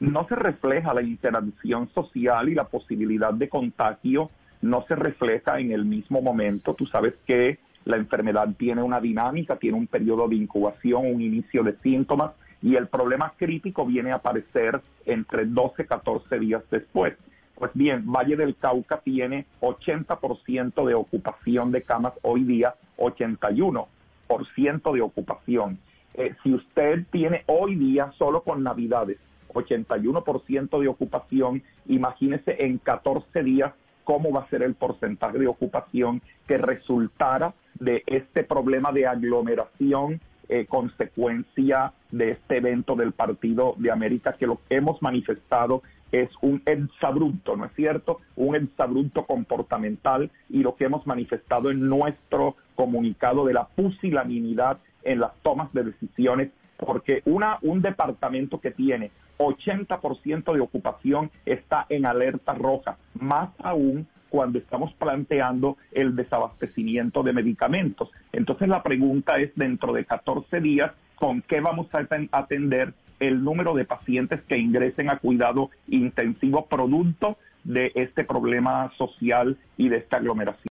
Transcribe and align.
No 0.00 0.26
se 0.28 0.36
refleja 0.36 0.94
la 0.94 1.02
interacción 1.02 1.88
social 1.92 2.48
y 2.48 2.54
la 2.54 2.64
posibilidad 2.64 3.32
de 3.32 3.48
contagio 3.48 4.30
no 4.60 4.84
se 4.86 4.94
refleja 4.94 5.58
en 5.58 5.72
el 5.72 5.84
mismo 5.84 6.20
momento. 6.20 6.74
Tú 6.74 6.86
sabes 6.86 7.14
que 7.26 7.58
la 7.84 7.96
enfermedad 7.96 8.48
tiene 8.56 8.82
una 8.82 9.00
dinámica, 9.00 9.56
tiene 9.56 9.76
un 9.76 9.86
periodo 9.86 10.28
de 10.28 10.36
incubación, 10.36 11.06
un 11.06 11.20
inicio 11.20 11.62
de 11.62 11.76
síntomas 11.78 12.32
y 12.60 12.76
el 12.76 12.88
problema 12.88 13.32
crítico 13.36 13.86
viene 13.86 14.12
a 14.12 14.16
aparecer 14.16 14.80
entre 15.06 15.46
12 15.46 15.82
y 15.82 15.86
14 15.86 16.38
días 16.38 16.62
después. 16.70 17.14
Pues 17.54 17.70
bien, 17.74 18.04
Valle 18.06 18.36
del 18.36 18.56
Cauca 18.56 18.98
tiene 18.98 19.46
80% 19.60 20.86
de 20.86 20.94
ocupación 20.94 21.72
de 21.72 21.82
camas 21.82 22.12
hoy 22.22 22.44
día, 22.44 22.74
81% 22.98 24.92
de 24.92 25.00
ocupación. 25.00 25.78
Eh, 26.14 26.34
si 26.42 26.54
usted 26.54 27.04
tiene 27.10 27.42
hoy 27.46 27.74
día, 27.74 28.12
solo 28.16 28.42
con 28.42 28.62
Navidades, 28.62 29.18
81% 29.58 30.80
de 30.80 30.88
ocupación, 30.88 31.62
imagínese 31.86 32.64
en 32.64 32.78
14 32.78 33.42
días 33.42 33.72
cómo 34.04 34.32
va 34.32 34.40
a 34.40 34.48
ser 34.48 34.62
el 34.62 34.74
porcentaje 34.74 35.38
de 35.38 35.46
ocupación 35.46 36.22
que 36.46 36.56
resultara 36.58 37.54
de 37.78 38.02
este 38.06 38.42
problema 38.42 38.90
de 38.92 39.06
aglomeración 39.06 40.20
eh, 40.48 40.64
consecuencia 40.66 41.92
de 42.10 42.30
este 42.30 42.56
evento 42.56 42.96
del 42.96 43.12
Partido 43.12 43.74
de 43.76 43.90
América, 43.90 44.32
que 44.32 44.46
lo 44.46 44.60
que 44.66 44.76
hemos 44.76 45.02
manifestado 45.02 45.82
es 46.10 46.30
un 46.40 46.62
exabrupto, 46.64 47.54
¿no 47.54 47.66
es 47.66 47.72
cierto? 47.74 48.20
Un 48.34 48.56
exabrupto 48.56 49.26
comportamental 49.26 50.30
y 50.48 50.62
lo 50.62 50.74
que 50.74 50.84
hemos 50.84 51.06
manifestado 51.06 51.70
en 51.70 51.86
nuestro 51.86 52.56
comunicado 52.76 53.44
de 53.44 53.52
la 53.52 53.66
pusilanimidad 53.66 54.78
en 55.02 55.20
las 55.20 55.34
tomas 55.42 55.70
de 55.74 55.84
decisiones, 55.84 56.50
porque 56.78 57.22
una, 57.24 57.58
un 57.62 57.82
departamento 57.82 58.60
que 58.60 58.70
tiene 58.70 59.10
80% 59.38 60.52
de 60.52 60.60
ocupación 60.60 61.30
está 61.44 61.86
en 61.88 62.06
alerta 62.06 62.54
roja, 62.54 62.96
más 63.14 63.50
aún 63.58 64.06
cuando 64.28 64.58
estamos 64.58 64.92
planteando 64.94 65.76
el 65.92 66.14
desabastecimiento 66.14 67.22
de 67.22 67.32
medicamentos. 67.32 68.10
Entonces 68.32 68.68
la 68.68 68.82
pregunta 68.82 69.38
es, 69.38 69.50
dentro 69.54 69.92
de 69.92 70.04
14 70.04 70.60
días, 70.60 70.92
¿con 71.14 71.42
qué 71.42 71.60
vamos 71.60 71.88
a 71.94 72.06
atender 72.32 72.92
el 73.20 73.42
número 73.42 73.74
de 73.74 73.84
pacientes 73.84 74.40
que 74.42 74.58
ingresen 74.58 75.10
a 75.10 75.18
cuidado 75.18 75.70
intensivo 75.88 76.66
producto 76.66 77.38
de 77.64 77.90
este 77.94 78.24
problema 78.24 78.92
social 78.96 79.56
y 79.76 79.88
de 79.88 79.96
esta 79.96 80.18
aglomeración? 80.18 80.68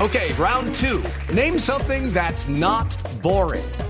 Okay, 0.00 0.32
round 0.38 0.74
two. 0.74 1.02
Name 1.34 1.58
something 1.58 2.10
that's 2.14 2.48
not 2.48 2.96
boring. 3.22 3.89